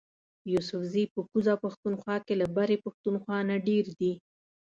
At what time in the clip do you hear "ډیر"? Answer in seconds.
3.67-3.85